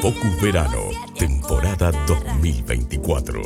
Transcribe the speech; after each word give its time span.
Focus 0.00 0.40
Verano, 0.40 0.90
temporada 1.18 1.90
2024. 2.06 3.42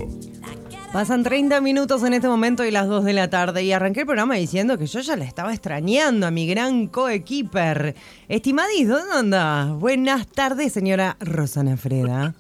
Pasan 0.93 1.23
30 1.23 1.63
minutos 1.63 2.03
en 2.03 2.13
este 2.13 2.29
momento 2.29 2.63
y 2.67 2.71
las 2.71 2.89
2 2.89 3.05
de 3.05 3.15
la 3.15 3.31
tarde 3.31 3.63
y 3.63 3.73
arranqué 3.73 4.01
el 4.01 4.07
programa 4.07 4.35
diciendo 4.35 4.77
que 4.77 4.87
yo 4.87 5.01
ya 5.01 5.17
la 5.17 5.25
estaba 5.25 5.55
extrañando 5.55 6.27
a 6.27 6.31
mi 6.31 6.47
gran 6.47 6.89
coequiper. 6.89 7.95
Estimadis, 8.29 8.87
¿dónde 8.87 9.15
anda? 9.15 9.73
Buenas 9.73 10.27
tardes, 10.27 10.75
señora 10.75 11.17
Rosana 11.21 11.79
Freda. 11.79 12.35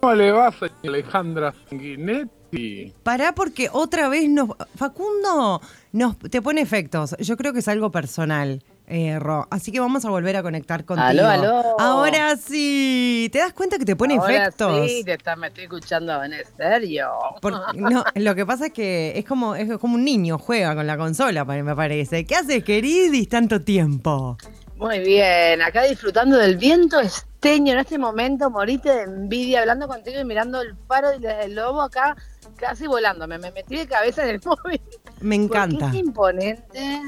¿Cómo 0.00 0.14
le 0.14 0.30
va, 0.30 0.52
señora 0.52 0.78
Alejandra 0.84 1.54
Sanguinetti? 1.68 2.92
Pará 3.02 3.34
porque 3.34 3.68
otra 3.72 4.08
vez 4.08 4.30
nos... 4.30 4.50
Facundo 4.76 5.60
nos, 5.90 6.18
te 6.18 6.40
pone 6.40 6.60
efectos. 6.60 7.16
Yo 7.18 7.36
creo 7.36 7.52
que 7.52 7.58
es 7.58 7.68
algo 7.68 7.90
personal. 7.90 8.62
Eh, 8.86 9.18
Ro. 9.18 9.46
Así 9.50 9.72
que 9.72 9.80
vamos 9.80 10.04
a 10.04 10.10
volver 10.10 10.36
a 10.36 10.42
conectar 10.42 10.84
contigo. 10.84 11.06
Aló, 11.08 11.26
aló. 11.26 11.80
Ahora 11.80 12.36
sí. 12.36 13.30
¿Te 13.32 13.38
das 13.38 13.54
cuenta 13.54 13.78
que 13.78 13.84
te 13.86 13.96
pone 13.96 14.16
Ahora 14.18 14.44
efectos? 14.46 14.86
Sí, 14.90 15.02
te 15.04 15.14
está, 15.14 15.36
me 15.36 15.46
estoy 15.46 15.64
escuchando 15.64 16.22
en 16.22 16.34
serio. 16.56 17.08
Por- 17.40 17.74
no, 17.76 18.04
lo 18.14 18.34
que 18.34 18.44
pasa 18.44 18.66
es 18.66 18.72
que 18.72 19.12
es 19.16 19.24
como, 19.24 19.54
es 19.54 19.78
como 19.78 19.94
un 19.94 20.04
niño 20.04 20.38
juega 20.38 20.74
con 20.74 20.86
la 20.86 20.98
consola, 20.98 21.44
me 21.44 21.74
parece. 21.74 22.26
¿Qué 22.26 22.34
haces, 22.36 22.62
queridis, 22.62 23.28
tanto 23.28 23.62
tiempo? 23.62 24.36
Muy 24.76 24.98
bien, 24.98 25.62
acá 25.62 25.84
disfrutando 25.84 26.36
del 26.36 26.56
viento 26.56 27.00
esteño 27.00 27.72
en 27.72 27.78
este 27.78 27.96
momento, 27.96 28.50
morite 28.50 28.90
de 28.90 29.02
envidia, 29.04 29.60
hablando 29.60 29.86
contigo 29.88 30.20
y 30.20 30.24
mirando 30.24 30.60
el 30.60 30.74
faro 30.86 31.18
del 31.18 31.54
lobo 31.54 31.80
acá, 31.80 32.16
casi 32.56 32.86
volando. 32.86 33.26
Me, 33.28 33.38
me 33.38 33.50
metí 33.52 33.76
de 33.76 33.86
cabeza 33.86 34.24
en 34.24 34.30
el 34.34 34.40
móvil. 34.44 34.80
Me 35.20 35.36
encanta. 35.36 35.78
Porque 35.86 35.96
es 35.98 36.04
imponente 36.04 37.00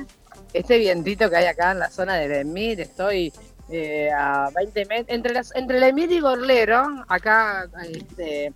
este 0.59 0.79
vientito 0.79 1.29
que 1.29 1.37
hay 1.37 1.47
acá 1.47 1.73
en 1.73 1.81
la 1.81 1.91
zona 1.91 2.15
del 2.15 2.33
Emir. 2.33 2.81
Estoy 2.81 3.33
eh, 3.69 4.11
a 4.11 4.51
20 4.55 4.87
metros. 4.87 5.07
Entre, 5.09 5.33
las, 5.33 5.55
entre 5.55 5.77
el 5.79 5.83
Emir 5.85 6.11
y 6.13 6.21
Gorlero, 6.21 7.05
acá 7.09 7.69
este, 7.93 8.53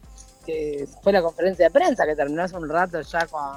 que 0.46 0.86
fue 1.02 1.12
la 1.12 1.22
conferencia 1.22 1.66
de 1.66 1.70
prensa 1.70 2.06
que 2.06 2.16
terminó 2.16 2.42
hace 2.42 2.56
un 2.56 2.68
rato 2.68 3.00
ya 3.00 3.26
con 3.26 3.56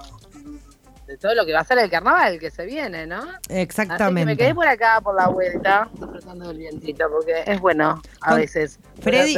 de 1.07 1.17
todo 1.17 1.35
lo 1.35 1.45
que 1.45 1.53
va 1.53 1.59
a 1.59 1.63
ser 1.65 1.77
el 1.79 1.89
carnaval 1.89 2.39
que 2.39 2.49
se 2.49 2.65
viene, 2.65 3.05
¿no? 3.05 3.17
Así 3.17 3.37
que 3.47 3.53
me 3.53 3.61
Exactamente. 3.61 4.37
quedé 4.37 4.55
por 4.55 4.67
acá 4.67 5.01
por 5.01 5.15
la 5.15 5.27
vuelta, 5.27 5.89
disfrutando 5.93 6.47
del 6.47 6.57
vientito, 6.59 7.05
porque 7.11 7.43
es 7.45 7.59
bueno 7.59 8.01
a 8.21 8.29
Con- 8.29 8.39
veces 8.39 8.79
Freddy- 9.01 9.35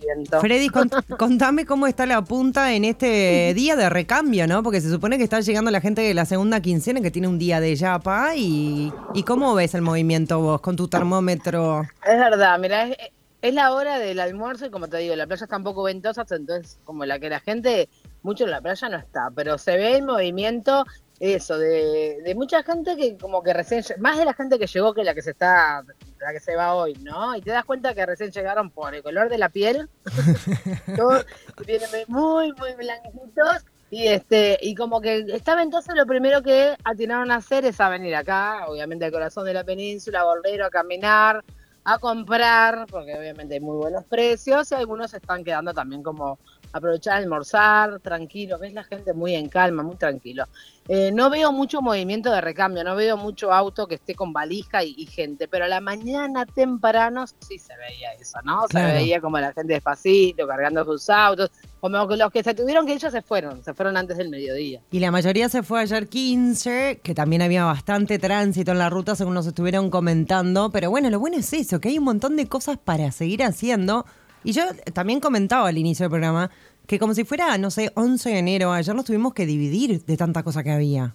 viento. 0.00 0.40
Freddy, 0.40 0.68
cont- 0.68 1.04
contame 1.18 1.64
cómo 1.66 1.86
está 1.86 2.04
la 2.06 2.22
punta 2.22 2.72
en 2.74 2.84
este 2.84 3.52
día 3.54 3.74
de 3.76 3.88
recambio, 3.88 4.46
¿no? 4.46 4.62
Porque 4.62 4.80
se 4.80 4.90
supone 4.90 5.16
que 5.18 5.24
está 5.24 5.40
llegando 5.40 5.70
la 5.70 5.80
gente 5.80 6.02
de 6.02 6.14
la 6.14 6.24
segunda 6.26 6.60
quincena 6.60 7.00
que 7.00 7.10
tiene 7.10 7.28
un 7.28 7.38
día 7.38 7.60
de 7.60 7.74
yapa 7.74 8.34
y, 8.36 8.92
y 9.14 9.22
¿cómo 9.22 9.54
ves 9.54 9.74
el 9.74 9.82
movimiento 9.82 10.40
vos 10.40 10.60
con 10.60 10.76
tu 10.76 10.88
termómetro? 10.88 11.82
Es 12.06 12.18
verdad, 12.18 12.58
mira, 12.58 12.84
es, 12.88 12.96
es 13.40 13.54
la 13.54 13.72
hora 13.72 13.98
del 13.98 14.20
almuerzo 14.20 14.66
y 14.66 14.70
como 14.70 14.88
te 14.88 14.98
digo, 14.98 15.14
la 15.16 15.26
playa 15.26 15.44
está 15.44 15.56
un 15.56 15.64
poco 15.64 15.84
ventosa, 15.84 16.24
entonces 16.28 16.78
como 16.84 17.04
la 17.04 17.18
que 17.18 17.30
la 17.30 17.40
gente, 17.40 17.88
mucho 18.22 18.44
en 18.44 18.50
la 18.50 18.60
playa 18.60 18.88
no 18.88 18.98
está, 18.98 19.30
pero 19.34 19.58
se 19.58 19.76
ve 19.76 19.96
el 19.96 20.02
movimiento, 20.04 20.84
eso, 21.20 21.58
de, 21.58 22.20
de 22.24 22.34
mucha 22.34 22.62
gente 22.62 22.96
que 22.96 23.16
como 23.18 23.42
que 23.42 23.52
recién, 23.52 23.82
más 23.98 24.18
de 24.18 24.24
la 24.24 24.34
gente 24.34 24.58
que 24.58 24.66
llegó 24.66 24.94
que 24.94 25.04
la 25.04 25.14
que 25.14 25.22
se 25.22 25.32
está, 25.32 25.82
la 26.20 26.32
que 26.32 26.40
se 26.40 26.54
va 26.54 26.74
hoy, 26.74 26.94
¿no? 27.02 27.34
Y 27.34 27.42
te 27.42 27.50
das 27.50 27.64
cuenta 27.64 27.94
que 27.94 28.06
recién 28.06 28.30
llegaron 28.30 28.70
por 28.70 28.94
el 28.94 29.02
color 29.02 29.28
de 29.28 29.38
la 29.38 29.48
piel, 29.48 29.88
todos 30.96 31.26
vienen 31.66 31.88
muy, 32.06 32.52
muy 32.52 32.74
blanquitos. 32.74 33.64
Y 33.90 34.06
este, 34.06 34.58
y 34.60 34.74
como 34.74 35.00
que 35.00 35.24
está 35.32 35.54
ventoso, 35.54 35.94
lo 35.94 36.04
primero 36.04 36.42
que 36.42 36.76
atinaron 36.84 37.30
a 37.30 37.36
hacer 37.36 37.64
es 37.64 37.80
a 37.80 37.88
venir 37.88 38.14
acá, 38.14 38.66
obviamente 38.68 39.06
al 39.06 39.12
corazón 39.12 39.46
de 39.46 39.54
la 39.54 39.64
península, 39.64 40.20
a 40.20 40.24
Bolero, 40.24 40.66
a 40.66 40.70
caminar, 40.70 41.42
a 41.84 41.98
comprar, 41.98 42.84
porque 42.90 43.14
obviamente 43.18 43.54
hay 43.54 43.60
muy 43.60 43.78
buenos 43.78 44.04
precios, 44.04 44.70
y 44.70 44.74
algunos 44.74 45.12
se 45.12 45.16
están 45.16 45.42
quedando 45.42 45.72
también 45.72 46.02
como 46.02 46.38
aprovechar 46.72 47.14
a 47.14 47.16
almorzar, 47.18 48.00
tranquilo, 48.00 48.58
ves 48.58 48.72
la 48.74 48.84
gente 48.84 49.12
muy 49.12 49.34
en 49.34 49.48
calma, 49.48 49.82
muy 49.82 49.96
tranquilo. 49.96 50.44
Eh, 50.90 51.10
no 51.12 51.28
veo 51.28 51.52
mucho 51.52 51.82
movimiento 51.82 52.30
de 52.32 52.40
recambio, 52.40 52.82
no 52.82 52.96
veo 52.96 53.16
mucho 53.18 53.52
auto 53.52 53.86
que 53.86 53.96
esté 53.96 54.14
con 54.14 54.32
valija 54.32 54.82
y, 54.82 54.94
y 54.96 55.04
gente, 55.06 55.46
pero 55.46 55.66
a 55.66 55.68
la 55.68 55.80
mañana 55.82 56.46
temprano 56.46 57.26
sí 57.26 57.58
se 57.58 57.76
veía 57.76 58.12
eso, 58.18 58.38
¿no? 58.44 58.62
Se 58.62 58.68
Claro. 58.68 58.94
veía 58.94 59.20
como 59.20 59.38
la 59.38 59.52
gente 59.52 59.74
despacito, 59.74 60.46
cargando 60.46 60.84
sus 60.86 61.10
autos, 61.10 61.50
como 61.80 62.08
que 62.08 62.16
los 62.16 62.30
que 62.32 62.42
se 62.42 62.54
tuvieron 62.54 62.86
que 62.86 62.94
ir 62.94 62.98
ya 63.00 63.10
se 63.10 63.20
fueron, 63.20 63.62
se 63.62 63.74
fueron 63.74 63.98
antes 63.98 64.16
del 64.16 64.30
mediodía. 64.30 64.80
Y 64.90 64.98
la 65.00 65.10
mayoría 65.10 65.50
se 65.50 65.62
fue 65.62 65.80
ayer 65.82 66.08
15, 66.08 67.00
que 67.02 67.14
también 67.14 67.42
había 67.42 67.64
bastante 67.66 68.18
tránsito 68.18 68.72
en 68.72 68.78
la 68.78 68.88
ruta, 68.88 69.14
según 69.14 69.34
nos 69.34 69.46
estuvieron 69.46 69.90
comentando. 69.90 70.70
Pero 70.70 70.88
bueno, 70.90 71.10
lo 71.10 71.20
bueno 71.20 71.36
es 71.36 71.52
eso, 71.52 71.80
que 71.80 71.90
hay 71.90 71.98
un 71.98 72.04
montón 72.04 72.34
de 72.36 72.46
cosas 72.48 72.78
para 72.78 73.10
seguir 73.12 73.42
haciendo. 73.42 74.06
Y 74.48 74.52
yo 74.52 74.62
también 74.94 75.20
comentaba 75.20 75.68
al 75.68 75.76
inicio 75.76 76.04
del 76.04 76.10
programa 76.10 76.50
que 76.86 76.98
como 76.98 77.12
si 77.12 77.24
fuera, 77.24 77.58
no 77.58 77.70
sé, 77.70 77.92
11 77.94 78.30
de 78.30 78.38
enero, 78.38 78.72
ayer 78.72 78.94
nos 78.94 79.04
tuvimos 79.04 79.34
que 79.34 79.44
dividir 79.44 80.02
de 80.06 80.16
tanta 80.16 80.42
cosa 80.42 80.62
que 80.62 80.70
había. 80.70 81.14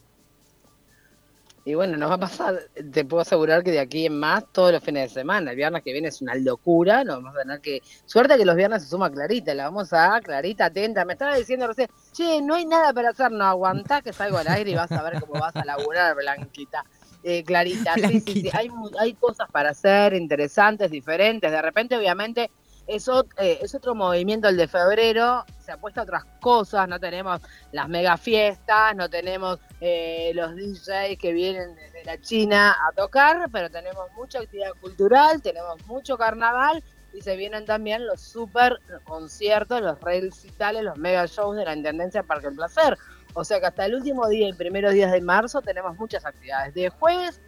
Y 1.65 1.73
bueno, 1.73 1.97
nos 1.97 2.11
va 2.11 2.13
a 2.13 2.19
pasar, 2.19 2.59
te 2.91 3.03
puedo 3.03 3.21
asegurar 3.21 3.63
que 3.63 3.71
de 3.71 3.79
aquí 3.79 4.05
en 4.05 4.19
más, 4.19 4.43
todos 4.51 4.71
los 4.71 4.83
fines 4.83 5.09
de 5.09 5.21
semana. 5.21 5.49
El 5.49 5.57
viernes 5.57 5.81
que 5.81 5.93
viene 5.93 6.09
es 6.09 6.21
una 6.21 6.35
locura, 6.35 7.03
nos 7.03 7.23
vamos 7.23 7.35
a 7.35 7.41
tener 7.41 7.59
que... 7.59 7.81
Suerte 8.05 8.37
que 8.37 8.45
los 8.45 8.55
viernes 8.55 8.83
se 8.83 8.89
suma 8.89 9.09
Clarita, 9.09 9.55
la 9.55 9.63
vamos 9.63 9.91
a 9.93 10.21
Clarita 10.21 10.65
atenta. 10.65 11.03
Me 11.03 11.13
estaba 11.13 11.35
diciendo 11.35 11.65
recién, 11.65 11.89
che, 12.11 12.39
no 12.39 12.53
hay 12.53 12.67
nada 12.67 12.93
para 12.93 13.09
hacer, 13.09 13.31
no 13.31 13.45
aguantá 13.45 14.03
que 14.03 14.13
salgo 14.13 14.37
al 14.37 14.47
aire 14.47 14.69
y 14.69 14.75
vas 14.75 14.91
a 14.91 15.01
ver 15.01 15.19
cómo 15.19 15.41
vas 15.41 15.55
a 15.55 15.65
laburar, 15.65 16.15
Blanquita. 16.15 16.85
Eh, 17.23 17.43
Clarita, 17.43 17.95
sí, 17.95 18.01
sí, 18.01 18.07
sí, 18.07 18.11
Blanquita. 18.11 18.57
hay, 18.59 18.69
hay 18.99 19.13
cosas 19.15 19.49
para 19.49 19.71
hacer, 19.71 20.13
interesantes, 20.13 20.91
diferentes. 20.91 21.49
De 21.49 21.61
repente, 21.63 21.97
obviamente, 21.97 22.51
es, 22.87 23.07
ot- 23.07 23.29
eh, 23.37 23.59
es 23.61 23.73
otro 23.75 23.95
movimiento 23.95 24.47
el 24.49 24.57
de 24.57 24.67
febrero, 24.67 25.45
se 25.59 25.71
apuesta 25.71 26.01
a 26.01 26.03
otras 26.03 26.25
cosas, 26.41 26.87
no 26.87 26.99
tenemos 26.99 27.41
las 27.71 27.87
mega 27.87 28.17
fiestas, 28.17 28.95
no 28.95 29.09
tenemos 29.09 29.59
eh, 29.81 30.31
los 30.35 30.55
DJs 30.55 31.17
que 31.19 31.31
vienen 31.31 31.75
desde 31.75 32.03
la 32.03 32.19
China 32.19 32.75
a 32.87 32.91
tocar, 32.93 33.49
pero 33.51 33.69
tenemos 33.69 34.11
mucha 34.15 34.39
actividad 34.39 34.71
cultural, 34.81 35.41
tenemos 35.41 35.85
mucho 35.87 36.17
carnaval 36.17 36.83
y 37.13 37.21
se 37.21 37.37
vienen 37.37 37.65
también 37.65 38.05
los 38.05 38.19
super 38.21 38.79
conciertos, 39.05 39.81
los 39.81 39.99
recitales, 40.01 40.83
los 40.83 40.97
mega 40.97 41.25
shows 41.27 41.55
de 41.55 41.65
la 41.65 41.75
Intendencia 41.75 42.23
Parque 42.23 42.47
El 42.47 42.55
Placer. 42.55 42.97
O 43.35 43.43
sea 43.43 43.59
que 43.59 43.65
hasta 43.67 43.85
el 43.85 43.95
último 43.95 44.27
día, 44.27 44.47
el 44.47 44.55
primeros 44.55 44.93
días 44.93 45.11
de 45.11 45.21
marzo, 45.21 45.61
tenemos 45.61 45.97
muchas 45.97 46.25
actividades. 46.25 46.73
De 46.73 46.89
jueves 46.89 47.39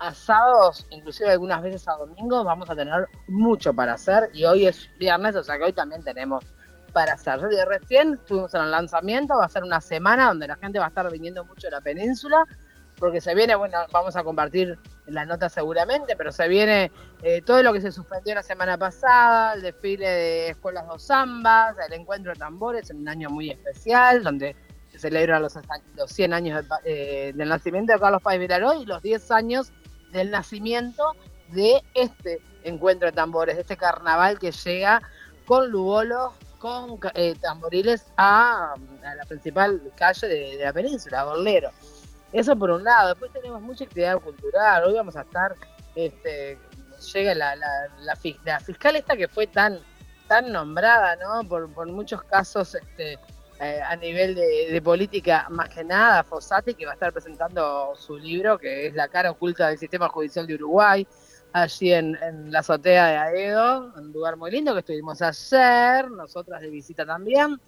a 0.00 0.12
sábados, 0.14 0.86
inclusive 0.90 1.30
algunas 1.30 1.62
veces 1.62 1.86
a 1.86 1.92
domingos, 1.92 2.44
vamos 2.44 2.68
a 2.70 2.74
tener 2.74 3.06
mucho 3.28 3.72
para 3.74 3.92
hacer 3.94 4.30
y 4.32 4.44
hoy 4.44 4.66
es 4.66 4.88
viernes, 4.98 5.36
o 5.36 5.44
sea 5.44 5.58
que 5.58 5.64
hoy 5.64 5.72
también 5.72 6.02
tenemos 6.02 6.44
para 6.92 7.12
hacer. 7.12 7.38
Yo 7.40 7.48
de 7.48 7.64
recién 7.64 8.14
estuvimos 8.14 8.52
en 8.54 8.62
el 8.62 8.70
lanzamiento, 8.70 9.36
va 9.36 9.44
a 9.44 9.48
ser 9.48 9.62
una 9.62 9.80
semana 9.80 10.26
donde 10.28 10.48
la 10.48 10.56
gente 10.56 10.78
va 10.78 10.86
a 10.86 10.88
estar 10.88 11.10
viniendo 11.12 11.44
mucho 11.44 11.68
a 11.68 11.70
la 11.70 11.80
península, 11.80 12.44
porque 12.98 13.20
se 13.20 13.34
viene, 13.34 13.54
bueno, 13.54 13.78
vamos 13.92 14.16
a 14.16 14.24
compartir 14.24 14.78
la 15.06 15.24
nota 15.24 15.48
seguramente, 15.48 16.16
pero 16.16 16.32
se 16.32 16.48
viene 16.48 16.90
eh, 17.22 17.40
todo 17.42 17.62
lo 17.62 17.72
que 17.72 17.80
se 17.80 17.92
suspendió 17.92 18.34
la 18.34 18.42
semana 18.42 18.76
pasada, 18.76 19.54
el 19.54 19.62
desfile 19.62 20.06
de 20.08 20.48
escuelas 20.50 20.86
dos 20.86 21.06
zambas, 21.06 21.76
el 21.86 21.92
encuentro 21.94 22.32
de 22.32 22.38
tambores 22.38 22.90
en 22.90 22.98
un 22.98 23.08
año 23.08 23.30
muy 23.30 23.50
especial, 23.50 24.22
donde 24.22 24.54
se 24.90 24.98
celebran 24.98 25.40
los, 25.40 25.54
los 25.96 26.10
100 26.10 26.34
años 26.34 26.66
pa- 26.66 26.80
eh, 26.84 27.32
del 27.34 27.48
nacimiento 27.48 27.92
de 27.92 28.00
Carlos 28.00 28.20
Páez 28.22 28.40
Vilaró 28.40 28.74
y 28.74 28.84
los 28.84 29.00
10 29.00 29.30
años 29.30 29.72
del 30.12 30.30
nacimiento 30.30 31.14
de 31.48 31.82
este 31.94 32.40
encuentro 32.64 33.06
de 33.06 33.12
tambores, 33.12 33.56
de 33.56 33.62
este 33.62 33.76
carnaval 33.76 34.38
que 34.38 34.52
llega 34.52 35.02
con 35.46 35.70
lubolos, 35.70 36.32
con 36.58 36.98
eh, 37.14 37.34
tamboriles 37.40 38.06
a, 38.16 38.74
la 39.02 39.24
principal 39.26 39.80
calle 39.96 40.28
de, 40.28 40.64
la 40.64 40.72
península, 40.72 41.20
a 41.20 41.24
Gorlero. 41.24 41.70
Eso 42.32 42.54
por 42.54 42.70
un 42.70 42.84
lado. 42.84 43.08
Después 43.08 43.32
tenemos 43.32 43.60
mucha 43.60 43.84
actividad 43.84 44.18
cultural. 44.18 44.84
Hoy 44.84 44.94
vamos 44.94 45.16
a 45.16 45.22
estar, 45.22 45.56
este, 45.94 46.58
llega 47.12 47.34
la, 47.34 47.56
la, 47.56 47.66
la, 48.00 48.16
la 48.44 48.60
fiscal 48.60 48.96
esta 48.96 49.16
que 49.16 49.26
fue 49.26 49.46
tan, 49.46 49.80
tan 50.28 50.52
nombrada, 50.52 51.16
¿no? 51.16 51.48
Por, 51.48 51.72
por 51.72 51.88
muchos 51.88 52.22
casos, 52.22 52.74
este, 52.74 53.18
eh, 53.60 53.80
a 53.86 53.94
nivel 53.96 54.34
de, 54.34 54.68
de 54.70 54.82
política, 54.82 55.46
más 55.50 55.68
que 55.68 55.84
nada, 55.84 56.24
Fossati, 56.24 56.74
que 56.74 56.86
va 56.86 56.92
a 56.92 56.94
estar 56.94 57.12
presentando 57.12 57.92
su 57.94 58.16
libro, 58.18 58.58
que 58.58 58.86
es 58.86 58.94
La 58.94 59.08
cara 59.08 59.30
oculta 59.30 59.68
del 59.68 59.78
sistema 59.78 60.08
judicial 60.08 60.46
de 60.46 60.54
Uruguay, 60.54 61.06
allí 61.52 61.92
en, 61.92 62.16
en 62.22 62.50
la 62.50 62.60
azotea 62.60 63.06
de 63.08 63.16
Aedo, 63.18 63.92
un 63.96 64.12
lugar 64.12 64.36
muy 64.36 64.50
lindo 64.50 64.72
que 64.72 64.80
estuvimos 64.80 65.20
ayer, 65.20 66.10
nosotras 66.10 66.62
de 66.62 66.70
visita 66.70 67.04
también. 67.04 67.60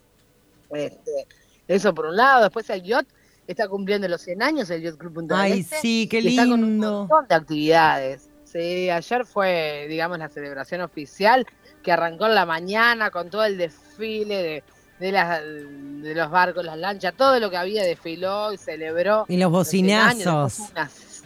Este, 0.71 1.27
eso 1.67 1.93
por 1.93 2.07
un 2.07 2.15
lado, 2.15 2.43
después 2.43 2.67
el 2.71 2.81
yacht 2.81 3.07
está 3.47 3.67
cumpliendo 3.67 4.07
los 4.07 4.21
100 4.21 4.41
años, 4.41 4.69
el 4.69 4.81
Yacht 4.81 4.97
Club 4.97 5.27
Ay, 5.31 5.59
Este, 5.59 5.77
sí, 5.77 6.07
qué 6.09 6.21
y 6.21 6.29
está 6.29 6.43
con 6.43 6.63
un 6.63 6.69
lindo. 6.71 6.99
montón 7.01 7.27
de 7.27 7.35
actividades. 7.35 8.29
Sí, 8.45 8.89
ayer 8.89 9.25
fue, 9.25 9.85
digamos, 9.89 10.17
la 10.19 10.29
celebración 10.29 10.81
oficial 10.81 11.45
que 11.81 11.91
arrancó 11.91 12.27
en 12.27 12.35
la 12.35 12.45
mañana 12.45 13.09
con 13.11 13.29
todo 13.29 13.43
el 13.43 13.57
desfile 13.57 14.43
de, 14.43 14.63
de, 15.03 15.11
las, 15.11 15.41
de 15.41 16.15
los 16.15 16.31
barcos, 16.31 16.63
las 16.63 16.77
lanchas, 16.77 17.13
todo 17.17 17.37
lo 17.37 17.49
que 17.49 17.57
había 17.57 17.83
desfiló 17.83 18.53
y 18.53 18.57
celebró. 18.57 19.25
Y 19.27 19.35
los 19.35 19.51
los 19.51 19.67
100 19.67 19.91
años. 19.91 20.25
bocinazos. 20.25 21.23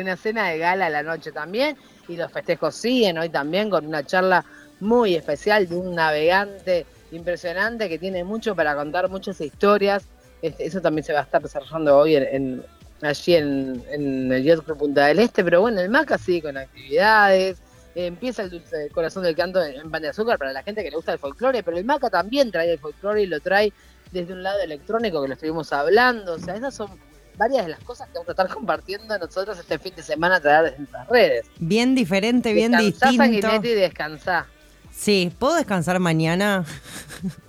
Una, 0.00 0.16
cena 0.16 0.48
de 0.50 0.58
gala 0.58 0.86
a 0.86 0.90
la 0.90 1.02
noche 1.02 1.32
también. 1.32 1.76
y 2.06 2.16
los 2.16 2.30
festejos 2.30 2.76
siguen 2.76 3.18
hoy 3.18 3.28
también 3.28 3.70
con 3.70 3.84
una 3.84 4.04
charla 4.06 4.44
muy 4.78 5.16
especial 5.16 5.68
de 5.68 5.74
un 5.74 5.96
navegante 5.96 6.86
impresionante 7.10 7.88
que 7.88 7.98
tiene 7.98 8.22
mucho 8.22 8.54
para 8.54 8.76
contar, 8.76 9.08
muchas 9.08 9.40
historias. 9.40 10.04
Eso 10.40 10.80
también 10.80 11.04
se 11.04 11.12
va 11.12 11.20
a 11.20 11.22
estar 11.22 11.42
desarrollando 11.42 11.98
hoy 11.98 12.14
en, 12.14 12.62
allí 13.02 13.34
en, 13.34 13.82
el 14.30 14.44
Yacht 14.44 14.64
Club 14.64 14.78
Punta 14.78 15.06
del 15.06 15.18
Este, 15.18 15.42
pero 15.42 15.60
bueno, 15.60 15.80
el 15.80 15.88
MACA 15.88 16.18
sigue 16.18 16.42
con 16.42 16.56
actividades, 16.56 17.58
empieza 17.94 18.42
el 18.42 18.50
dulce 18.50 18.88
corazón 18.90 19.22
del 19.22 19.36
canto 19.36 19.62
en 19.62 19.90
pan 19.90 20.02
de 20.02 20.08
azúcar 20.08 20.38
para 20.38 20.52
la 20.52 20.62
gente 20.62 20.82
que 20.82 20.90
le 20.90 20.96
gusta 20.96 21.12
el 21.12 21.18
folclore, 21.18 21.62
pero 21.62 21.76
el 21.76 21.84
Maca 21.84 22.10
también 22.10 22.50
trae 22.50 22.72
el 22.72 22.78
folclore 22.78 23.22
y 23.22 23.26
lo 23.26 23.40
trae 23.40 23.72
desde 24.10 24.32
un 24.32 24.42
lado 24.42 24.60
electrónico 24.60 25.22
que 25.22 25.28
lo 25.28 25.34
estuvimos 25.34 25.72
hablando. 25.72 26.34
O 26.34 26.38
sea, 26.38 26.56
esas 26.56 26.74
son 26.74 26.90
varias 27.36 27.64
de 27.64 27.72
las 27.72 27.80
cosas 27.80 28.08
que 28.08 28.14
vamos 28.14 28.28
a 28.28 28.32
estar 28.32 28.48
compartiendo 28.48 29.18
nosotros 29.18 29.58
este 29.58 29.78
fin 29.78 29.94
de 29.94 30.02
semana 30.02 30.36
a 30.36 30.40
través 30.40 30.72
de 30.72 30.78
nuestras 30.78 31.08
redes. 31.08 31.46
Bien 31.58 31.94
diferente, 31.94 32.52
bien 32.52 32.72
descansá, 32.72 33.06
distinto. 33.06 33.48
Sanguinetti, 33.48 33.68
y 33.68 33.74
descansá. 33.74 34.46
Sí, 34.92 35.32
¿puedo 35.38 35.54
descansar 35.54 35.98
mañana? 35.98 36.64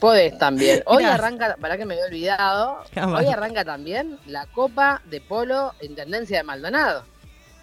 Podés 0.00 0.38
también. 0.38 0.82
Hoy 0.86 1.02
arranca, 1.04 1.56
para 1.60 1.76
que 1.76 1.84
me 1.84 1.94
había 1.94 2.06
olvidado, 2.06 2.84
hoy 3.16 3.26
arranca 3.26 3.64
también 3.64 4.18
la 4.26 4.46
Copa 4.46 5.02
de 5.06 5.20
Polo 5.20 5.74
Intendencia 5.80 6.38
de 6.38 6.44
Maldonado. 6.44 7.04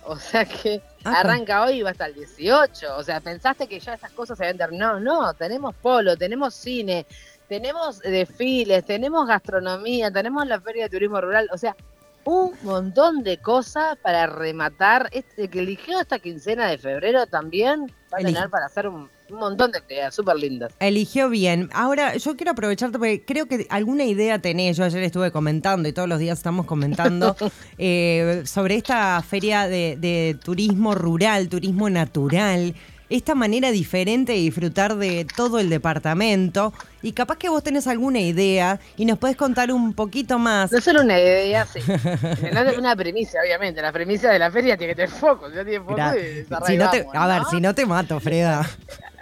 O 0.07 0.17
sea 0.17 0.45
que 0.45 0.81
ah, 1.03 1.21
arranca 1.21 1.63
hoy 1.63 1.79
y 1.79 1.81
va 1.81 1.89
hasta 1.89 2.05
el 2.05 2.13
18. 2.13 2.97
O 2.97 3.03
sea, 3.03 3.19
pensaste 3.19 3.67
que 3.67 3.79
ya 3.79 3.95
esas 3.95 4.11
cosas 4.11 4.37
se 4.37 4.43
habían 4.43 4.57
terminado. 4.57 4.99
No, 4.99 5.33
tenemos 5.33 5.75
polo, 5.75 6.15
tenemos 6.15 6.53
cine, 6.53 7.05
tenemos 7.47 7.99
desfiles, 8.01 8.85
tenemos 8.85 9.27
gastronomía, 9.27 10.11
tenemos 10.11 10.45
la 10.47 10.61
Feria 10.61 10.83
de 10.83 10.89
Turismo 10.89 11.19
Rural. 11.19 11.49
O 11.51 11.57
sea, 11.57 11.75
un 12.23 12.55
montón 12.63 13.23
de 13.23 13.37
cosas 13.37 13.97
para 13.97 14.27
rematar. 14.27 15.09
Este 15.11 15.47
que 15.47 15.59
eligió 15.59 15.99
esta 15.99 16.19
quincena 16.19 16.67
de 16.67 16.77
febrero 16.77 17.25
también 17.27 17.91
va 18.13 18.19
a 18.19 18.21
tener 18.21 18.49
para 18.49 18.67
hacer 18.67 18.87
un, 18.87 19.09
montón 19.29 19.71
de 19.71 19.81
ideas 19.89 20.13
súper 20.13 20.35
lindas. 20.37 20.73
Eligió 20.79 21.29
bien. 21.29 21.69
Ahora, 21.73 22.15
yo 22.17 22.35
quiero 22.35 22.51
aprovecharte 22.51 22.97
porque 22.97 23.23
creo 23.25 23.47
que 23.47 23.67
alguna 23.69 24.03
idea 24.05 24.39
tenés. 24.39 24.77
Yo 24.77 24.83
ayer 24.83 25.03
estuve 25.03 25.31
comentando 25.31 25.87
y 25.87 25.93
todos 25.93 26.07
los 26.07 26.19
días 26.19 26.37
estamos 26.37 26.65
comentando 26.65 27.35
eh, 27.77 28.43
sobre 28.45 28.75
esta 28.75 29.21
feria 29.21 29.67
de 29.67 30.37
turismo 30.43 30.95
rural, 30.95 31.49
turismo 31.49 31.89
natural 31.89 32.75
esta 33.09 33.35
manera 33.35 33.71
diferente 33.71 34.33
de 34.33 34.39
disfrutar 34.39 34.95
de 34.95 35.25
todo 35.35 35.59
el 35.59 35.69
departamento. 35.69 36.73
Y 37.01 37.13
capaz 37.13 37.37
que 37.37 37.49
vos 37.49 37.63
tenés 37.63 37.87
alguna 37.87 38.19
idea 38.19 38.79
y 38.97 39.05
nos 39.05 39.19
podés 39.19 39.35
contar 39.35 39.71
un 39.71 39.93
poquito 39.93 40.39
más. 40.39 40.71
No 40.71 40.81
solo 40.81 41.01
una 41.01 41.19
idea, 41.19 41.65
sí. 41.65 41.79
una 42.77 42.95
premisa, 42.95 43.39
obviamente. 43.43 43.81
La 43.81 43.91
premisa 43.91 44.31
de 44.31 44.39
la 44.39 44.51
feria 44.51 44.75
tiene 44.77 44.93
que 44.93 45.03
tener 45.03 45.11
foco. 45.11 45.49
Si 45.49 45.55
no 45.55 45.63
tiene 45.63 45.85
foco, 45.85 46.65
si 46.65 46.77
no 46.77 46.89
te, 46.89 47.05
A 47.13 47.27
ver, 47.27 47.43
si 47.49 47.61
no 47.61 47.75
te 47.75 47.85
mato, 47.85 48.19
Freda. 48.19 48.67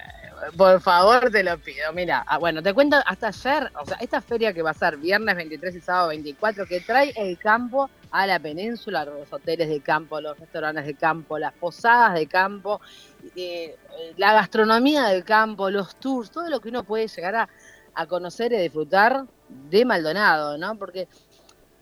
Por 0.57 0.81
favor, 0.81 1.31
te 1.31 1.43
lo 1.43 1.57
pido. 1.57 1.91
Mira, 1.93 2.23
ah, 2.27 2.37
bueno, 2.37 2.61
te 2.61 2.73
cuento 2.73 2.97
hasta 3.05 3.27
ayer, 3.27 3.71
o 3.81 3.85
sea, 3.85 3.97
esta 3.99 4.21
feria 4.21 4.53
que 4.53 4.61
va 4.61 4.69
a 4.71 4.75
ser 4.75 4.97
viernes 4.97 5.35
23 5.35 5.75
y 5.75 5.81
sábado 5.81 6.09
24, 6.09 6.65
que 6.67 6.81
trae 6.81 7.11
el 7.15 7.37
campo 7.37 7.89
a 8.11 8.27
la 8.27 8.39
península, 8.39 9.05
los 9.05 9.31
hoteles 9.33 9.67
de 9.67 9.81
campo, 9.81 10.21
los 10.21 10.37
restaurantes 10.37 10.85
de 10.85 10.93
campo, 10.93 11.39
las 11.39 11.53
posadas 11.53 12.13
de 12.13 12.27
campo, 12.27 12.79
eh, 13.35 13.75
la 14.17 14.33
gastronomía 14.33 15.05
del 15.05 15.23
campo, 15.23 15.71
los 15.71 15.95
tours, 15.95 16.29
todo 16.29 16.47
lo 16.49 16.59
que 16.59 16.69
uno 16.69 16.83
puede 16.83 17.07
llegar 17.07 17.35
a, 17.35 17.49
a 17.95 18.05
conocer 18.05 18.53
y 18.53 18.57
disfrutar 18.57 19.25
de 19.49 19.85
Maldonado, 19.85 20.57
¿no? 20.57 20.75
Porque 20.75 21.07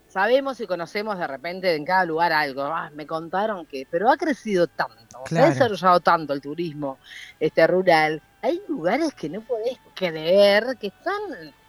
sabemos 0.08 0.60
y 0.60 0.66
conocemos 0.66 1.18
de 1.18 1.26
repente 1.26 1.74
en 1.74 1.84
cada 1.84 2.04
lugar 2.04 2.32
algo. 2.32 2.62
Ah, 2.64 2.90
me 2.94 3.06
contaron 3.06 3.66
que, 3.66 3.86
pero 3.90 4.10
ha 4.10 4.16
crecido 4.16 4.66
tanto, 4.66 5.22
se 5.26 5.38
ha 5.38 5.48
desarrollado 5.48 6.00
tanto 6.00 6.32
el 6.32 6.40
turismo 6.40 6.98
este 7.40 7.66
rural. 7.66 8.22
Hay 8.42 8.60
lugares 8.68 9.14
que 9.14 9.28
no 9.28 9.40
podés 9.40 9.78
creer 9.94 10.76
que 10.80 10.88
están 10.88 11.22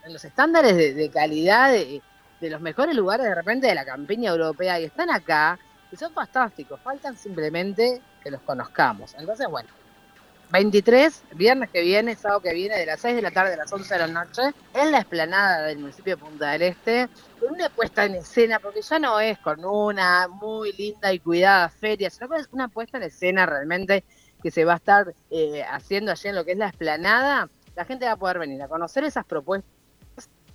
en 0.03 0.11
los 0.11 0.25
estándares 0.25 0.75
de, 0.75 1.09
calidad 1.11 1.71
de, 1.71 2.01
de, 2.41 2.49
los 2.49 2.61
mejores 2.61 2.95
lugares 2.95 3.27
de 3.27 3.35
repente 3.35 3.67
de 3.67 3.75
la 3.75 3.85
campiña 3.85 4.31
europea 4.31 4.79
y 4.79 4.85
están 4.85 5.11
acá 5.11 5.59
y 5.91 5.95
son 5.95 6.11
fantásticos. 6.13 6.79
Faltan 6.81 7.15
simplemente 7.15 8.01
que 8.23 8.31
los 8.31 8.41
conozcamos. 8.41 9.13
Entonces, 9.19 9.47
bueno, 9.47 9.69
23, 10.53 11.23
viernes 11.33 11.69
que 11.71 11.81
viene, 11.81 12.15
sábado 12.15 12.41
que 12.41 12.53
viene, 12.53 12.77
de 12.77 12.85
las 12.85 13.01
6 13.01 13.15
de 13.15 13.21
la 13.23 13.31
tarde 13.31 13.53
a 13.53 13.57
las 13.57 13.73
11 13.73 13.91
de 13.91 13.99
la 13.99 14.07
noche, 14.07 14.41
en 14.75 14.91
la 14.91 14.99
explanada 14.99 15.63
del 15.63 15.79
municipio 15.79 16.15
de 16.15 16.21
Punta 16.23 16.51
del 16.51 16.61
Este, 16.61 17.09
con 17.39 17.53
una 17.53 17.69
puesta 17.69 18.05
en 18.05 18.15
escena, 18.15 18.59
porque 18.59 18.83
ya 18.83 18.99
no 18.99 19.19
es 19.19 19.39
con 19.39 19.65
una 19.65 20.27
muy 20.27 20.71
linda 20.73 21.11
y 21.11 21.17
cuidada 21.17 21.69
feria, 21.69 22.11
sino 22.11 22.29
que 22.29 22.37
es 22.37 22.49
una 22.51 22.67
puesta 22.67 22.97
en 22.97 23.03
escena 23.03 23.47
realmente 23.47 24.03
que 24.43 24.51
se 24.51 24.65
va 24.65 24.73
a 24.73 24.75
estar 24.75 25.15
eh, 25.31 25.63
haciendo 25.63 26.11
allí 26.11 26.27
en 26.29 26.35
lo 26.35 26.45
que 26.45 26.51
es 26.51 26.57
la 26.57 26.67
explanada. 26.67 27.49
La 27.75 27.85
gente 27.85 28.05
va 28.05 28.11
a 28.11 28.17
poder 28.17 28.37
venir 28.37 28.61
a 28.61 28.67
conocer 28.67 29.05
esas 29.05 29.25
propuestas 29.25 29.71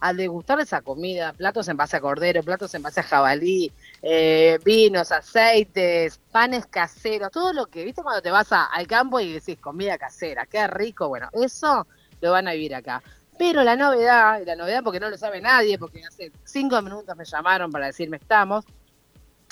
al 0.00 0.16
degustar 0.16 0.60
esa 0.60 0.80
comida, 0.82 1.32
platos 1.32 1.66
en 1.68 1.76
base 1.76 1.96
a 1.96 2.00
cordero, 2.00 2.42
platos 2.42 2.72
en 2.74 2.82
base 2.82 3.00
a 3.00 3.02
jabalí, 3.02 3.72
eh, 4.02 4.58
vinos, 4.64 5.10
aceites, 5.10 6.20
panes 6.30 6.66
caseros, 6.66 7.32
todo 7.32 7.52
lo 7.52 7.66
que, 7.66 7.84
viste 7.84 8.02
cuando 8.02 8.22
te 8.22 8.30
vas 8.30 8.48
al 8.52 8.86
campo 8.86 9.18
y 9.18 9.32
decís 9.32 9.58
comida 9.60 9.98
casera, 9.98 10.46
qué 10.46 10.66
rico, 10.68 11.08
bueno, 11.08 11.28
eso 11.32 11.86
lo 12.20 12.30
van 12.30 12.46
a 12.46 12.52
vivir 12.52 12.74
acá. 12.74 13.02
Pero 13.38 13.62
la 13.62 13.76
novedad, 13.76 14.40
la 14.44 14.56
novedad 14.56 14.82
porque 14.82 15.00
no 15.00 15.10
lo 15.10 15.16
sabe 15.16 15.40
nadie, 15.40 15.78
porque 15.78 16.04
hace 16.04 16.32
cinco 16.44 16.80
minutos 16.82 17.16
me 17.16 17.24
llamaron 17.24 17.70
para 17.70 17.86
decirme 17.86 18.18
estamos, 18.18 18.64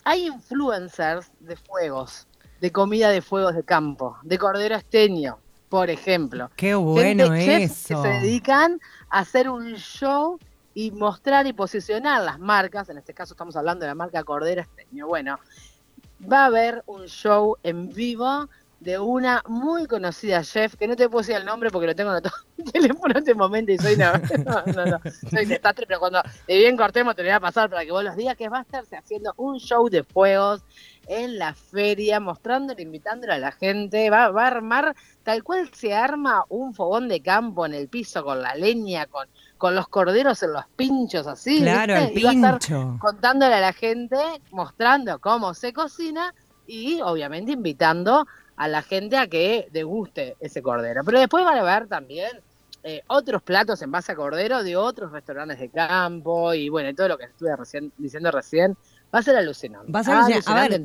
hay 0.05 0.27
influencers 0.27 1.33
de 1.41 1.57
fuegos, 1.57 2.26
de 2.61 2.73
comida 2.73 3.11
de 3.11 3.23
fuegos 3.23 3.55
de 3.55 3.63
campo, 3.63 4.17
de 4.23 4.39
cordero 4.39 4.75
esteño, 4.75 5.39
por 5.69 5.91
ejemplo. 5.91 6.51
Qué 6.57 6.75
bueno 6.75 7.35
eso. 7.35 8.03
Que 8.03 8.09
se 8.09 8.09
dedican 8.09 8.81
a 9.11 9.21
hacer 9.21 9.49
un 9.49 9.75
show 9.75 10.39
y 10.75 10.91
mostrar 10.91 11.47
y 11.47 11.53
posicionar 11.53 12.23
las 12.23 12.39
marcas, 12.39 12.89
en 12.91 12.99
este 12.99 13.15
caso 13.15 13.33
estamos 13.33 13.57
hablando 13.57 13.85
de 13.85 13.89
la 13.89 13.95
marca 13.95 14.23
Cordero 14.25 14.61
Esteño. 14.61 15.07
Bueno, 15.07 15.39
va 16.31 16.43
a 16.43 16.47
haber 16.47 16.83
un 16.87 17.07
show 17.07 17.57
en 17.63 17.89
vivo 17.95 18.49
de 18.81 18.99
una 18.99 19.43
muy 19.49 19.87
conocida 19.87 20.43
chef, 20.43 20.77
que 20.77 20.87
no 20.87 20.95
te 20.95 21.09
puedo 21.09 21.23
decir 21.23 21.37
el 21.37 21.47
nombre 21.47 21.71
porque 21.71 21.87
lo 21.87 21.95
tengo 21.95 22.15
en 22.15 22.23
el 22.59 22.65
teléfono 22.73 23.13
en 23.13 23.17
este 23.17 23.35
momento 23.35 23.73
y 23.73 23.79
soy 23.79 23.97
no, 23.97 24.13
no, 24.75 24.87
no, 24.87 25.01
soy 25.31 25.47
desastre, 25.47 25.87
pero 25.87 25.99
cuando 25.99 26.23
de 26.47 26.59
bien 26.59 26.77
cortemos 26.77 27.17
te 27.17 27.23
lo 27.23 27.29
voy 27.29 27.35
a 27.37 27.41
pasar 27.41 27.71
para 27.71 27.85
que 27.85 27.93
vos 27.93 28.05
los 28.05 28.15
digas 28.15 28.37
que 28.37 28.49
va 28.49 28.59
a 28.59 28.63
estarse 28.63 28.97
haciendo 28.97 29.33
un 29.39 29.59
show 29.59 29.89
de 29.89 30.05
fuegos 30.05 30.63
en 31.07 31.39
la 31.39 31.55
feria, 31.55 32.21
mostrándole, 32.21 32.83
invitándole 32.83 33.35
a 33.35 33.39
la 33.39 33.53
gente, 33.53 34.11
va, 34.11 34.31
va 34.31 34.45
a 34.45 34.49
armar 34.49 34.95
tal 35.23 35.43
cual 35.43 35.71
se 35.73 35.95
arma 35.95 36.45
un 36.49 36.75
fogón 36.75 37.09
de 37.09 37.21
campo 37.21 37.67
en 37.67 37.75
el 37.75 37.89
piso 37.89 38.25
con 38.25 38.43
la 38.43 38.55
leña, 38.55 39.07
con 39.07 39.27
con 39.59 39.75
los 39.75 39.89
corderos 39.89 40.43
en 40.43 40.53
los 40.53 40.65
pinchos 40.77 41.27
así. 41.27 41.61
Claro, 41.61 41.97
el 41.97 42.13
pincho. 42.13 42.97
contándole 43.01 43.55
a 43.55 43.61
la 43.61 43.73
gente, 43.73 44.17
mostrando 44.51 45.19
cómo 45.19 45.55
se 45.55 45.73
cocina 45.73 46.35
y 46.67 47.01
obviamente 47.01 47.53
invitando 47.53 48.27
a 48.57 48.69
la 48.69 48.83
gente 48.83 49.17
a 49.17 49.27
que 49.27 49.69
deguste 49.71 50.37
ese 50.41 50.63
cordero. 50.63 51.03
Pero 51.05 51.21
después 51.21 51.45
van 51.45 51.59
a 51.59 51.63
ver 51.63 51.89
también 51.89 52.31
eh, 52.83 53.03
otros 53.07 53.43
platos 53.43 53.81
en 53.83 53.91
base 53.91 54.13
a 54.13 54.17
cordero 54.17 54.63
de 54.63 54.77
otros 54.77 55.13
restaurantes 55.13 55.59
de 55.59 55.69
campo 55.71 56.55
y 56.55 56.69
bueno, 56.69 56.95
todo 56.95 57.09
lo 57.09 57.19
que 57.19 57.25
estuve 57.25 57.55
recién, 57.57 57.93
diciendo 57.97 58.31
recién. 58.31 58.77
Va 59.15 59.21
a 59.21 59.23
ser 59.23 59.37
alucinante. 59.37 59.91
Va 59.91 60.01
a 60.01 60.05
ser 60.05 60.15
alucinante. 60.15 60.83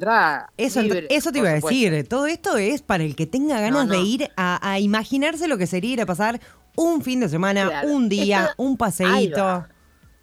eso, 0.57 0.81
eso 1.09 1.31
te 1.31 1.39
iba 1.39 1.49
a 1.49 1.53
decir. 1.53 2.07
Todo 2.07 2.27
esto 2.27 2.57
es 2.57 2.81
para 2.81 3.03
el 3.03 3.15
que 3.15 3.25
tenga 3.25 3.59
ganas 3.59 3.89
de 3.89 3.99
ir 3.99 4.31
a, 4.37 4.71
a, 4.71 4.79
imaginarse 4.79 5.47
lo 5.47 5.57
que 5.57 5.67
sería 5.67 5.93
ir 5.93 6.01
a 6.01 6.05
pasar 6.05 6.39
un 6.75 7.01
fin 7.01 7.19
de 7.19 7.29
semana, 7.29 7.81
un 7.83 8.09
día, 8.09 8.53
un 8.57 8.77
paseíto. 8.77 9.65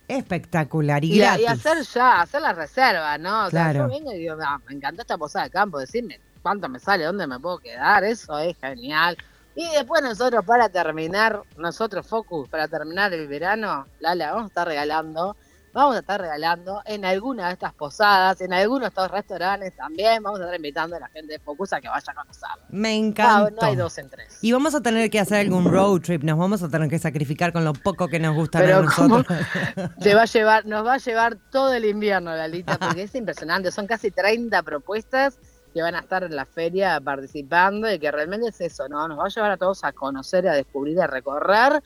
Espectacular 0.06 1.04
y, 1.04 1.18
gratis. 1.18 1.44
Y 1.44 1.46
hacer 1.46 1.82
ya, 1.82 2.22
hacer 2.22 2.40
la 2.40 2.54
reserva, 2.54 3.18
¿no? 3.18 3.46
O 3.46 3.50
sea, 3.50 3.74
yo 3.74 3.88
vengo 3.88 4.10
y 4.10 4.18
digo, 4.20 4.36
ah, 4.42 4.58
me 4.66 4.74
encantó 4.74 5.02
esta 5.02 5.18
posada 5.18 5.44
de 5.44 5.50
campo, 5.50 5.78
decirme 5.78 6.18
cuánto 6.40 6.66
me 6.66 6.78
sale, 6.78 7.04
dónde 7.04 7.26
me 7.26 7.38
puedo 7.38 7.58
quedar, 7.58 8.04
eso 8.04 8.38
es 8.38 8.56
genial. 8.56 9.18
Y 9.54 9.68
después 9.68 10.02
nosotros 10.02 10.46
para 10.46 10.70
terminar, 10.70 11.42
nosotros 11.58 12.06
Focus, 12.06 12.48
para 12.48 12.68
terminar 12.68 13.12
el 13.12 13.28
verano, 13.28 13.86
Lala, 14.00 14.30
vamos 14.30 14.44
a 14.44 14.48
estar 14.48 14.66
regalando 14.66 15.36
vamos 15.78 15.96
a 15.96 16.00
estar 16.00 16.20
regalando 16.20 16.82
en 16.86 17.04
alguna 17.04 17.46
de 17.46 17.52
estas 17.52 17.72
posadas, 17.72 18.40
en 18.40 18.52
algunos 18.52 18.82
de 18.82 18.88
estos 18.88 19.10
restaurantes 19.10 19.76
también. 19.76 20.22
Vamos 20.22 20.40
a 20.40 20.44
estar 20.44 20.56
invitando 20.56 20.96
a 20.96 21.00
la 21.00 21.08
gente 21.08 21.34
de 21.34 21.38
Focus 21.38 21.72
a 21.72 21.80
que 21.80 21.88
vaya 21.88 22.12
a 22.12 22.14
conocerlo. 22.14 22.64
Me 22.70 22.96
encanta. 22.96 23.50
No, 23.50 23.66
hay 23.66 23.76
dos 23.76 23.96
en 23.98 24.10
tres. 24.10 24.38
Y 24.42 24.52
vamos 24.52 24.74
a 24.74 24.80
tener 24.80 25.08
que 25.08 25.20
hacer 25.20 25.38
algún 25.38 25.64
road 25.64 26.00
trip, 26.00 26.24
nos 26.24 26.36
vamos 26.36 26.62
a 26.62 26.68
tener 26.68 26.90
que 26.90 26.98
sacrificar 26.98 27.52
con 27.52 27.64
lo 27.64 27.72
poco 27.74 28.08
que 28.08 28.18
nos 28.18 28.34
gusta 28.34 28.58
a 28.58 28.82
nosotros. 28.82 29.24
Te 30.00 30.14
va 30.14 30.22
a 30.22 30.26
llevar, 30.26 30.66
nos 30.66 30.84
va 30.84 30.94
a 30.94 30.98
llevar 30.98 31.36
todo 31.50 31.72
el 31.72 31.84
invierno, 31.84 32.34
Lalita, 32.34 32.76
porque 32.78 33.04
es 33.04 33.14
impresionante. 33.14 33.70
Son 33.70 33.86
casi 33.86 34.10
30 34.10 34.60
propuestas 34.64 35.38
que 35.72 35.80
van 35.80 35.94
a 35.94 36.00
estar 36.00 36.24
en 36.24 36.34
la 36.34 36.44
feria 36.44 37.00
participando 37.00 37.92
y 37.92 38.00
que 38.00 38.10
realmente 38.10 38.48
es 38.48 38.60
eso, 38.60 38.88
¿no? 38.88 39.06
Nos 39.06 39.18
va 39.18 39.26
a 39.26 39.28
llevar 39.28 39.52
a 39.52 39.56
todos 39.56 39.84
a 39.84 39.92
conocer, 39.92 40.48
a 40.48 40.54
descubrir, 40.54 41.00
a 41.00 41.06
recorrer 41.06 41.80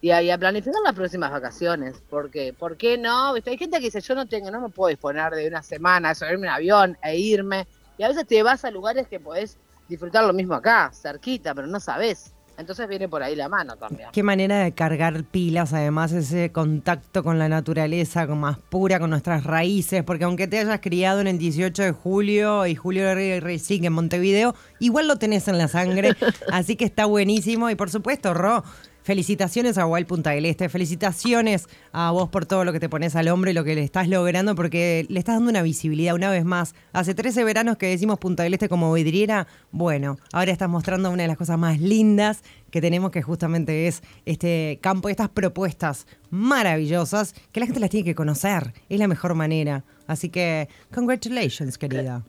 y 0.00 0.10
a, 0.10 0.38
planificar 0.38 0.80
las 0.84 0.94
próximas 0.94 1.30
vacaciones. 1.30 2.02
porque 2.08 2.54
¿Por 2.58 2.76
qué 2.76 2.96
no? 2.96 3.34
Hay 3.34 3.58
gente 3.58 3.78
que 3.78 3.86
dice, 3.86 4.00
yo 4.00 4.14
no 4.14 4.26
tengo, 4.26 4.50
no 4.50 4.60
me 4.60 4.68
puedo 4.68 4.88
disponer 4.88 5.32
de 5.34 5.46
una 5.48 5.62
semana, 5.62 6.14
subirme 6.14 6.48
un 6.48 6.54
avión 6.54 6.98
e 7.02 7.18
irme. 7.18 7.66
Y 7.98 8.02
a 8.02 8.08
veces 8.08 8.26
te 8.26 8.42
vas 8.42 8.64
a 8.64 8.70
lugares 8.70 9.06
que 9.08 9.20
podés 9.20 9.58
disfrutar 9.88 10.24
lo 10.24 10.32
mismo 10.32 10.54
acá, 10.54 10.90
cerquita, 10.94 11.54
pero 11.54 11.66
no 11.66 11.80
sabés. 11.80 12.32
Entonces 12.60 12.86
viene 12.88 13.08
por 13.08 13.22
ahí 13.22 13.34
la 13.34 13.48
mano 13.48 13.76
también. 13.76 14.10
Qué 14.12 14.22
manera 14.22 14.58
de 14.58 14.72
cargar 14.72 15.24
pilas, 15.24 15.72
además, 15.72 16.12
ese 16.12 16.52
contacto 16.52 17.24
con 17.24 17.38
la 17.38 17.48
naturaleza, 17.48 18.26
con 18.26 18.38
más 18.40 18.58
pura, 18.58 19.00
con 19.00 19.08
nuestras 19.08 19.44
raíces, 19.44 20.04
porque 20.04 20.24
aunque 20.24 20.46
te 20.46 20.58
hayas 20.58 20.80
criado 20.80 21.22
en 21.22 21.26
el 21.26 21.38
18 21.38 21.82
de 21.82 21.92
julio 21.92 22.66
y 22.66 22.74
Julio 22.74 23.14
Rey 23.14 23.40
en 23.70 23.92
Montevideo, 23.94 24.54
igual 24.78 25.08
lo 25.08 25.16
tenés 25.16 25.48
en 25.48 25.56
la 25.56 25.68
sangre, 25.68 26.14
así 26.52 26.76
que 26.76 26.84
está 26.84 27.06
buenísimo. 27.06 27.70
Y 27.70 27.76
por 27.76 27.88
supuesto, 27.88 28.34
Ro, 28.34 28.62
Felicitaciones 29.02 29.78
a 29.78 29.86
Wild 29.86 30.06
Punta 30.06 30.30
del 30.30 30.44
Este, 30.44 30.68
felicitaciones 30.68 31.68
a 31.92 32.10
vos 32.10 32.28
por 32.28 32.44
todo 32.44 32.64
lo 32.64 32.72
que 32.72 32.80
te 32.80 32.88
pones 32.88 33.16
al 33.16 33.28
hombro 33.28 33.50
y 33.50 33.54
lo 33.54 33.64
que 33.64 33.74
le 33.74 33.82
estás 33.82 34.08
logrando, 34.08 34.54
porque 34.54 35.06
le 35.08 35.18
estás 35.18 35.36
dando 35.36 35.50
una 35.50 35.62
visibilidad 35.62 36.14
una 36.14 36.30
vez 36.30 36.44
más. 36.44 36.74
Hace 36.92 37.14
13 37.14 37.44
veranos 37.44 37.78
que 37.78 37.86
decimos 37.86 38.18
Punta 38.18 38.42
del 38.42 38.54
Este 38.54 38.68
como 38.68 38.92
vidriera, 38.92 39.46
bueno, 39.72 40.18
ahora 40.32 40.52
estás 40.52 40.68
mostrando 40.68 41.10
una 41.10 41.22
de 41.22 41.28
las 41.28 41.38
cosas 41.38 41.58
más 41.58 41.80
lindas 41.80 42.42
que 42.70 42.80
tenemos, 42.80 43.10
que 43.10 43.22
justamente 43.22 43.86
es 43.86 44.02
este 44.26 44.78
campo, 44.82 45.08
estas 45.08 45.30
propuestas 45.30 46.06
maravillosas, 46.30 47.34
que 47.52 47.60
la 47.60 47.66
gente 47.66 47.80
las 47.80 47.90
tiene 47.90 48.04
que 48.04 48.14
conocer, 48.14 48.74
es 48.88 48.98
la 48.98 49.08
mejor 49.08 49.34
manera. 49.34 49.84
Así 50.06 50.28
que, 50.28 50.68
congratulations, 50.92 51.78
querida. 51.78 52.22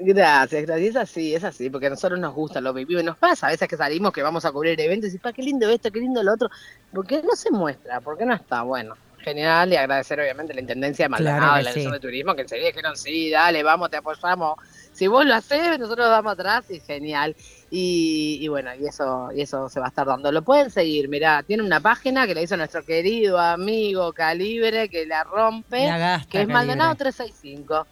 Gracias, 0.00 0.62
gracias. 0.62 0.90
Es 0.90 0.96
así, 0.96 1.34
es 1.34 1.44
así, 1.44 1.70
porque 1.70 1.86
a 1.86 1.90
nosotros 1.90 2.18
nos 2.18 2.34
gusta 2.34 2.60
lo 2.60 2.76
y 2.78 2.84
nos 3.02 3.16
pasa 3.16 3.46
a 3.46 3.50
veces 3.50 3.68
que 3.68 3.76
salimos, 3.76 4.12
que 4.12 4.22
vamos 4.22 4.44
a 4.44 4.50
cubrir 4.50 4.80
eventos 4.80 5.14
y 5.14 5.18
pa, 5.18 5.32
qué 5.32 5.42
lindo 5.42 5.68
esto, 5.68 5.90
qué 5.90 6.00
lindo 6.00 6.22
lo 6.22 6.32
otro. 6.32 6.50
¿Por 6.92 7.06
qué 7.06 7.22
no 7.22 7.36
se 7.36 7.50
muestra? 7.50 8.00
¿Por 8.00 8.18
qué 8.18 8.26
no 8.26 8.34
está? 8.34 8.62
Bueno, 8.62 8.96
genial 9.24 9.72
y 9.72 9.76
agradecer 9.76 10.20
obviamente 10.20 10.52
la 10.52 10.60
Intendencia 10.60 11.04
de 11.04 11.08
Maldonado, 11.08 11.62
la 11.62 11.70
Dirección 11.70 11.92
de 11.92 12.00
Turismo, 12.00 12.34
que 12.34 12.42
enseguida 12.42 12.66
dijeron, 12.66 12.96
sí, 12.96 13.30
dale, 13.30 13.62
vamos, 13.62 13.88
te 13.90 13.96
apoyamos. 13.96 14.56
Si 14.92 15.06
vos 15.06 15.24
lo 15.24 15.34
haces, 15.34 15.78
nosotros 15.78 16.08
vamos 16.08 16.32
atrás 16.32 16.70
y 16.70 16.80
genial. 16.80 17.34
Y, 17.70 18.46
bueno, 18.48 18.70
y 18.74 18.86
eso, 18.86 19.30
y 19.34 19.42
eso 19.42 19.68
se 19.68 19.80
va 19.80 19.86
a 19.86 19.88
estar 19.88 20.06
dando. 20.06 20.30
Lo 20.30 20.42
pueden 20.42 20.70
seguir, 20.70 21.08
mirá, 21.08 21.42
tiene 21.42 21.62
una 21.62 21.80
página 21.80 22.26
que 22.26 22.34
le 22.34 22.42
hizo 22.42 22.56
nuestro 22.56 22.84
querido 22.84 23.38
amigo 23.38 24.12
Calibre, 24.12 24.88
que 24.88 25.06
la 25.06 25.24
rompe, 25.24 25.88
que 26.30 26.42
es 26.42 26.48
Maldonado 26.48 26.94
365. 26.94 27.86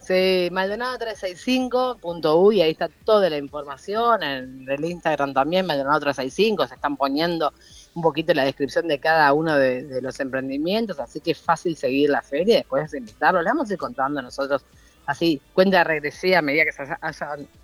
Sí, 0.00 0.48
Maldonado 0.50 0.98
365.u 0.98 2.52
y 2.52 2.62
ahí 2.62 2.70
está 2.70 2.88
toda 3.04 3.28
la 3.28 3.36
información, 3.36 4.22
en 4.22 4.66
el 4.66 4.84
Instagram 4.84 5.34
también, 5.34 5.66
Maldonado 5.66 6.00
365, 6.00 6.66
se 6.66 6.74
están 6.74 6.96
poniendo 6.96 7.52
un 7.94 8.02
poquito 8.02 8.32
la 8.32 8.44
descripción 8.44 8.88
de 8.88 8.98
cada 8.98 9.30
uno 9.34 9.56
de, 9.56 10.00
los 10.00 10.18
emprendimientos, 10.18 10.98
así 11.00 11.20
que 11.20 11.32
es 11.32 11.38
fácil 11.38 11.76
seguir 11.76 12.08
la 12.08 12.22
feria 12.22 12.54
y 12.54 12.58
después 12.58 12.94
invitarlo, 12.94 13.42
le 13.42 13.50
vamos 13.50 13.68
a 13.68 13.74
ir 13.74 13.78
contando 13.78 14.22
nosotros, 14.22 14.64
así, 15.04 15.40
cuenta 15.52 15.84
regresiva 15.84 16.38
a 16.38 16.42
medida 16.42 16.64
que 16.64 16.72
se 16.72 16.84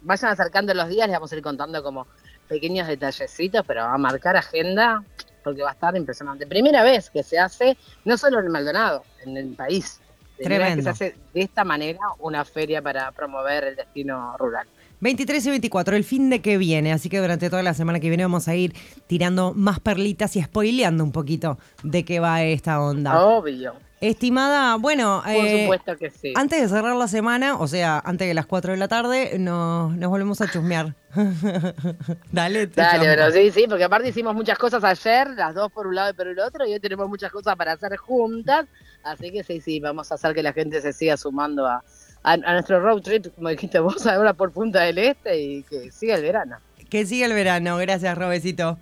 vayan 0.03 0.31
acercando 0.31 0.75
los 0.75 0.89
días, 0.89 1.09
le 1.09 1.15
vamos 1.15 1.33
a 1.33 1.37
ir 1.37 1.43
contando 1.43 1.83
como 1.83 2.07
pequeños 2.49 2.87
detallecitos, 2.87 3.65
pero 3.67 3.83
a 3.83 3.97
marcar 3.97 4.37
agenda 4.37 5.03
porque 5.43 5.63
va 5.63 5.71
a 5.71 5.73
estar 5.73 5.97
impresionante. 5.97 6.47
Primera 6.47 6.83
vez 6.83 7.09
que 7.09 7.23
se 7.23 7.39
hace, 7.39 7.79
no 8.05 8.19
solo 8.19 8.41
en 8.41 8.51
Maldonado, 8.51 9.05
en 9.25 9.37
el 9.37 9.55
país. 9.55 10.01
Tremendo. 10.43 10.77
Que 10.77 10.83
se 10.83 10.89
hace 10.91 11.17
de 11.33 11.43
esta 11.43 11.65
manera 11.65 12.01
una 12.19 12.45
feria 12.45 12.83
para 12.83 13.11
promover 13.13 13.65
el 13.65 13.77
destino 13.77 14.37
rural. 14.39 14.67
23 15.01 15.45
y 15.47 15.51
24, 15.51 15.97
el 15.97 16.05
fin 16.05 16.31
de 16.31 16.41
que 16.41 16.57
viene, 16.57 16.93
así 16.93 17.11
que 17.11 17.19
durante 17.19 17.51
toda 17.51 17.63
la 17.63 17.75
semana 17.75 18.01
que 18.01 18.09
viene 18.09 18.25
vamos 18.25 18.49
a 18.49 18.55
ir 18.55 18.75
tirando 19.07 19.53
más 19.55 19.79
perlitas 19.79 20.37
y 20.37 20.43
spoileando 20.43 21.05
un 21.05 21.13
poquito 21.13 21.59
de 21.83 22.05
qué 22.05 22.19
va 22.19 22.43
esta 22.43 22.81
onda. 22.81 23.27
Obvio. 23.27 23.75
Estimada, 24.01 24.77
bueno, 24.77 25.23
Por 25.25 25.33
eh, 25.33 25.63
supuesto 25.63 25.97
que 25.97 26.11
sí. 26.11 26.35
antes 26.37 26.61
de 26.61 26.69
cerrar 26.69 26.95
la 26.97 27.09
semana, 27.09 27.57
o 27.57 27.67
sea, 27.67 27.99
antes 28.05 28.29
de 28.29 28.35
las 28.35 28.45
4 28.45 28.73
de 28.73 28.79
la 28.79 28.89
tarde, 28.89 29.39
nos, 29.39 29.97
nos 29.97 30.11
volvemos 30.11 30.39
a 30.43 30.51
chusmear. 30.51 30.95
Dale, 32.33 32.67
te 32.67 32.81
Dale, 32.81 33.07
pero 33.07 33.31
sí, 33.31 33.51
sí, 33.51 33.65
porque 33.67 33.85
aparte 33.85 34.11
hicimos 34.11 34.35
muchas 34.35 34.59
cosas 34.59 34.85
ayer, 34.85 35.31
las 35.31 35.55
dos 35.55 35.73
por 35.73 35.87
un 35.87 35.95
lado 35.95 36.11
y 36.11 36.13
por 36.13 36.27
el 36.29 36.39
otro, 36.39 36.67
y 36.67 36.75
hoy 36.75 36.81
tenemos 36.81 37.09
muchas 37.09 37.33
cosas 37.33 37.57
para 37.57 37.73
hacer 37.73 37.97
juntas, 37.97 38.67
así 39.03 39.33
que 39.33 39.43
sí, 39.43 39.63
sí, 39.63 39.81
vamos 39.81 40.13
a 40.13 40.17
hacer 40.17 40.35
que 40.35 40.43
la 40.43 40.53
gente 40.53 40.83
se 40.83 40.93
siga 40.93 41.17
sumando 41.17 41.67
a, 41.67 41.83
a, 42.23 42.37
nuestro 42.37 42.81
road 42.81 43.01
trip, 43.01 43.35
como 43.35 43.49
dijiste 43.49 43.79
vos, 43.79 44.07
ahora 44.07 44.35
por 44.35 44.53
Punta 44.53 44.83
del 44.83 44.99
Este, 44.99 45.41
y 45.41 45.63
que 45.63 45.91
siga 45.91 46.17
el 46.17 46.23
verano. 46.23 46.59
Que 46.91 47.07
siga 47.07 47.25
el 47.25 47.33
verano, 47.33 47.79
gracias, 47.79 48.17
Robecito. 48.19 48.79